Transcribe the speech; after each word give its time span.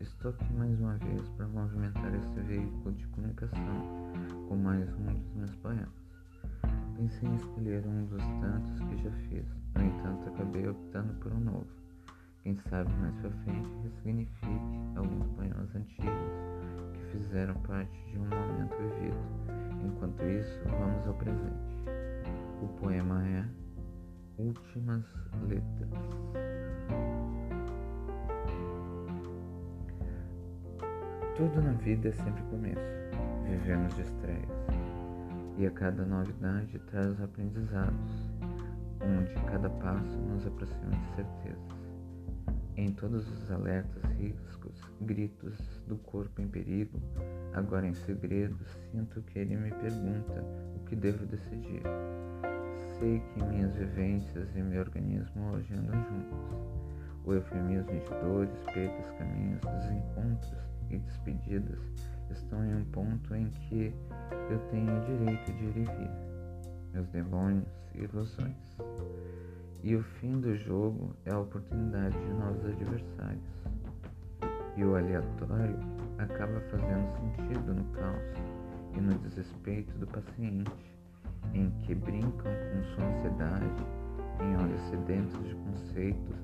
Estou 0.00 0.30
aqui 0.30 0.52
mais 0.54 0.80
uma 0.80 0.94
vez 0.94 1.28
para 1.36 1.46
movimentar 1.46 2.12
esse 2.14 2.40
veículo 2.40 2.92
de 2.94 3.06
comunicação 3.08 4.10
com 4.48 4.56
mais 4.56 4.88
um 4.94 5.04
dos 5.04 5.34
meus 5.34 5.54
poemas. 5.56 5.88
Pensei 6.96 7.28
em 7.28 7.36
escolher 7.36 7.86
um 7.86 8.06
dos 8.06 8.22
tantos 8.40 8.80
que 8.80 9.02
já 9.04 9.10
fiz, 9.28 9.44
no 9.76 9.84
entanto 9.84 10.28
acabei 10.28 10.68
optando 10.68 11.14
por 11.20 11.32
um 11.32 11.38
novo. 11.38 11.66
Quem 12.42 12.56
sabe 12.56 12.92
mais 12.94 13.14
pra 13.20 13.30
frente 13.30 13.68
ressignifique 13.84 14.96
alguns 14.96 15.28
poemas 15.36 15.74
antigos 15.76 16.10
que 16.92 17.18
fizeram 17.18 17.54
parte 17.62 17.96
de 18.10 18.18
um 18.18 18.24
momento 18.24 18.76
vivido. 18.76 19.18
Enquanto 19.84 20.22
isso, 20.24 20.60
vamos 20.64 21.06
ao 21.06 21.14
presente. 21.14 21.84
O 22.62 22.68
poema 22.80 23.24
é 23.28 23.44
Últimas 24.38 25.04
Letras. 25.48 27.25
Tudo 31.36 31.60
na 31.60 31.72
vida 31.72 32.08
é 32.08 32.12
sempre 32.12 32.42
começo. 32.44 32.80
Vivemos 33.46 33.94
de 33.94 34.00
estreias. 34.00 34.48
E 35.58 35.66
a 35.66 35.70
cada 35.70 36.02
novidade 36.02 36.78
traz 36.90 37.20
aprendizados, 37.20 38.30
onde 39.02 39.34
cada 39.44 39.68
passo 39.68 40.16
nos 40.16 40.46
aproxima 40.46 40.92
de 40.92 41.14
certezas. 41.14 41.92
Em 42.78 42.90
todos 42.90 43.30
os 43.30 43.50
alertas, 43.50 44.02
riscos, 44.12 44.80
gritos 45.02 45.58
do 45.86 45.98
corpo 45.98 46.40
em 46.40 46.48
perigo, 46.48 46.98
agora 47.52 47.86
em 47.86 47.92
segredo, 47.92 48.56
sinto 48.90 49.20
que 49.20 49.38
ele 49.38 49.56
me 49.56 49.70
pergunta 49.72 50.42
o 50.74 50.84
que 50.86 50.96
devo 50.96 51.26
decidir. 51.26 51.82
Sei 52.98 53.20
que 53.20 53.44
minhas 53.44 53.74
vivências 53.74 54.56
e 54.56 54.62
meu 54.62 54.80
organismo 54.80 55.52
hoje 55.52 55.74
andam 55.74 56.02
juntos. 56.02 56.48
O 57.26 57.34
eufemismo 57.34 57.92
de 57.92 58.08
dores, 58.22 58.64
perdas, 58.72 59.10
caminhos, 59.18 59.60
desencontros 59.60 60.75
e 60.90 60.98
despedidas 60.98 61.80
estão 62.30 62.64
em 62.64 62.74
um 62.74 62.84
ponto 62.86 63.34
em 63.34 63.50
que 63.50 63.92
eu 64.50 64.58
tenho 64.70 64.96
o 64.96 65.04
direito 65.04 65.52
de 65.52 65.64
ir 65.64 65.76
e 65.76 65.84
vir, 65.84 66.10
meus 66.92 67.08
demônios 67.08 67.68
e 67.94 68.02
ilusões. 68.02 68.76
E 69.82 69.94
o 69.94 70.02
fim 70.02 70.40
do 70.40 70.56
jogo 70.56 71.14
é 71.24 71.30
a 71.30 71.38
oportunidade 71.38 72.18
de 72.18 72.32
novos 72.34 72.64
adversários. 72.64 73.62
E 74.76 74.84
o 74.84 74.96
aleatório 74.96 75.78
acaba 76.18 76.60
fazendo 76.70 77.08
sentido 77.16 77.74
no 77.74 77.84
caos 77.92 78.22
e 78.96 79.00
no 79.00 79.14
desrespeito 79.18 79.96
do 79.98 80.06
paciente, 80.06 80.72
em 81.54 81.70
que 81.82 81.94
brincam 81.94 82.30
com 82.52 82.82
sua 82.94 83.04
ansiedade 83.04 83.84
em 84.40 84.56
olhos 84.56 84.82
sedentos 84.90 85.48
de 85.48 85.54
conceitos, 85.54 86.36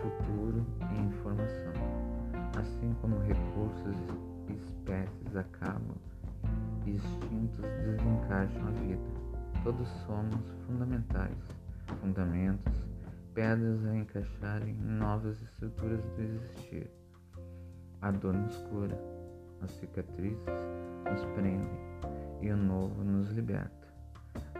futuro 0.00 0.64
e 0.92 1.00
informação 1.00 1.57
instintos 7.48 7.64
desencaixam 7.84 8.68
a 8.68 8.70
vida. 8.72 9.02
Todos 9.64 9.88
somos 10.06 10.50
fundamentais, 10.66 11.38
fundamentos, 12.00 12.86
pedras 13.34 13.84
a 13.86 13.96
encaixarem 13.96 14.74
em 14.74 14.82
novas 14.82 15.40
estruturas 15.42 16.04
do 16.04 16.22
existir. 16.22 16.90
A 18.00 18.10
dor 18.10 18.34
nos 18.34 18.56
cura, 18.68 18.98
as 19.62 19.70
cicatrizes 19.72 20.38
nos 21.10 21.24
prendem 21.34 21.78
e 22.40 22.50
o 22.50 22.56
novo 22.56 23.02
nos 23.02 23.30
liberta. 23.30 23.88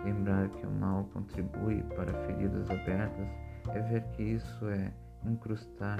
Lembrar 0.05 0.48
que 0.48 0.66
o 0.66 0.70
mal 0.70 1.05
contribui 1.12 1.83
para 1.94 2.12
feridas 2.27 2.69
abertas 2.70 3.28
é 3.69 3.81
ver 3.81 4.03
que 4.16 4.22
isso 4.22 4.66
é 4.69 4.92
incrustar 5.25 5.98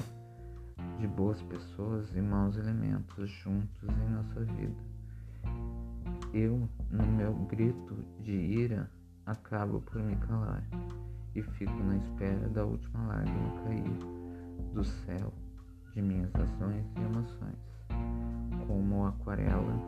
de 0.99 1.07
boas 1.07 1.41
pessoas 1.43 2.11
e 2.15 2.21
maus 2.21 2.57
elementos 2.57 3.31
juntos 3.31 3.89
em 3.89 4.11
nossa 4.11 4.41
vida. 4.45 4.89
Eu, 6.33 6.69
no 6.91 7.07
meu 7.07 7.35
grito 7.47 7.97
de 8.21 8.33
ira, 8.33 8.91
acabo 9.27 9.81
por 9.83 10.03
me 10.03 10.17
calar 10.17 10.67
e 11.35 11.43
fico 11.43 11.83
na 11.85 11.97
espera 11.97 12.49
da 12.49 12.65
última 12.65 13.07
lágrima 13.07 13.63
cair 13.65 14.73
do 14.75 14.85
céu 14.85 15.33
de 15.95 16.03
minhas 16.03 16.35
ações 16.35 16.87
e 16.97 17.01
emoções, 17.01 18.67
como 18.67 19.07
aquarela 19.07 19.79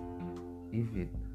e 0.73 0.83
vida. 0.83 1.30